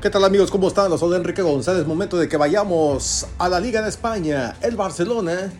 [0.00, 0.50] ¿Qué tal amigos?
[0.50, 0.88] ¿Cómo están?
[0.88, 1.86] Los soy Enrique González.
[1.86, 4.56] Momento de que vayamos a la Liga de España.
[4.62, 5.52] El Barcelona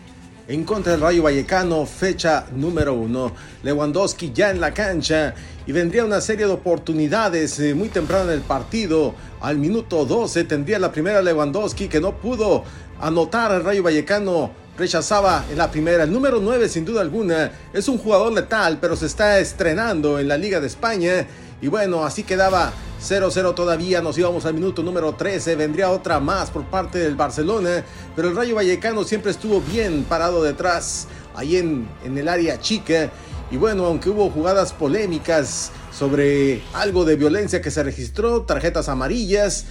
[0.47, 3.33] en contra del Rayo Vallecano, fecha número uno.
[3.61, 5.35] Lewandowski ya en la cancha
[5.67, 9.13] y vendría una serie de oportunidades eh, muy temprano en el partido.
[9.41, 12.63] Al minuto 12 tendría la primera Lewandowski que no pudo
[12.99, 14.49] anotar al Rayo Vallecano.
[14.75, 16.05] Rechazaba en la primera.
[16.05, 20.27] El número 9 sin duda alguna es un jugador letal pero se está estrenando en
[20.27, 21.27] la Liga de España.
[21.61, 26.51] Y bueno, así quedaba 0-0 todavía, nos íbamos al minuto número 13, vendría otra más
[26.51, 27.83] por parte del Barcelona,
[28.15, 33.09] pero el Rayo Vallecano siempre estuvo bien parado detrás, ahí en, en el área chica.
[33.49, 39.65] Y bueno, aunque hubo jugadas polémicas sobre algo de violencia que se registró, tarjetas amarillas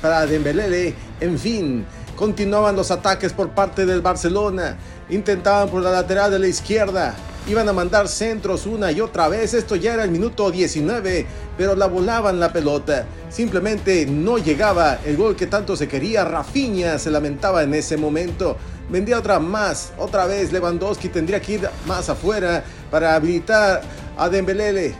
[0.00, 1.84] para Dembélé, en fin,
[2.16, 4.78] continuaban los ataques por parte del Barcelona,
[5.10, 7.16] intentaban por la lateral de la izquierda,
[7.48, 9.54] Iban a mandar centros una y otra vez.
[9.54, 13.06] Esto ya era el minuto 19, pero la volaban la pelota.
[13.30, 16.26] Simplemente no llegaba el gol que tanto se quería.
[16.26, 18.58] Rafinha se lamentaba en ese momento.
[18.90, 19.94] Vendría otra más.
[19.96, 23.80] Otra vez Lewandowski tendría que ir más afuera para habilitar
[24.18, 24.94] a Dembélé.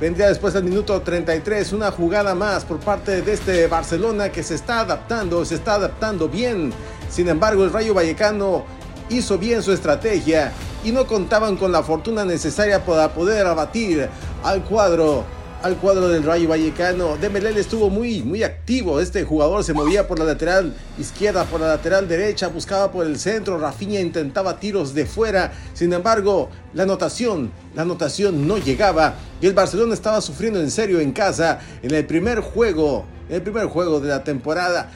[0.00, 4.54] Vendría después al minuto 33 una jugada más por parte de este Barcelona que se
[4.54, 6.72] está adaptando, se está adaptando bien.
[7.10, 8.64] Sin embargo, el Rayo Vallecano
[9.10, 10.52] hizo bien su estrategia
[10.84, 14.08] y no contaban con la fortuna necesaria para poder abatir
[14.42, 15.24] al cuadro
[15.62, 17.16] al cuadro del Rayo Vallecano.
[17.16, 19.00] Dembélé estuvo muy, muy activo.
[19.00, 23.18] Este jugador se movía por la lateral izquierda, por la lateral derecha, buscaba por el
[23.18, 23.58] centro.
[23.58, 25.52] Rafinha intentaba tiros de fuera.
[25.72, 29.14] Sin embargo, la anotación, la anotación no llegaba.
[29.40, 33.42] Y el Barcelona estaba sufriendo en serio en casa en el primer juego, en el
[33.42, 34.90] primer juego de la temporada.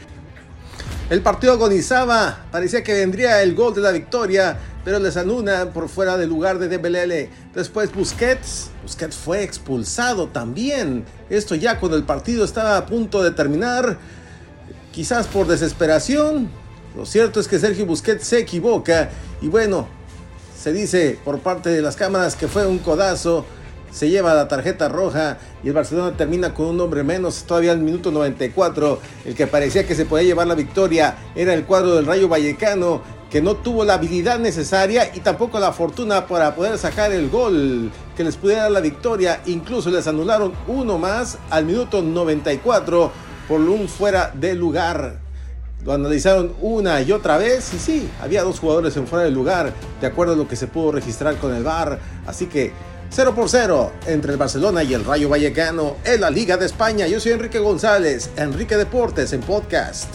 [1.08, 5.88] El partido agonizaba, parecía que vendría el gol de la victoria, pero les anulan por
[5.88, 7.30] fuera del lugar de Dembélé.
[7.54, 11.04] Después Busquets, Busquets fue expulsado también.
[11.30, 13.98] Esto ya cuando el partido estaba a punto de terminar,
[14.90, 16.50] quizás por desesperación.
[16.96, 19.10] Lo cierto es que Sergio Busquets se equivoca
[19.40, 19.86] y bueno,
[20.60, 23.46] se dice por parte de las cámaras que fue un codazo
[23.96, 27.78] se lleva la tarjeta roja y el Barcelona termina con un hombre menos todavía al
[27.78, 29.00] minuto 94.
[29.24, 33.00] El que parecía que se podía llevar la victoria era el cuadro del Rayo Vallecano
[33.30, 37.90] que no tuvo la habilidad necesaria y tampoco la fortuna para poder sacar el gol
[38.14, 39.40] que les pudiera dar la victoria.
[39.46, 43.10] Incluso les anularon uno más al minuto 94
[43.48, 45.20] por un fuera de lugar.
[45.86, 49.72] Lo analizaron una y otra vez y sí, había dos jugadores en fuera de lugar,
[50.02, 51.98] de acuerdo a lo que se pudo registrar con el VAR.
[52.26, 52.72] Así que
[53.10, 57.06] 0 por 0 entre el Barcelona y el Rayo Vallecano en la Liga de España.
[57.06, 60.08] Yo soy Enrique González, Enrique Deportes en podcast.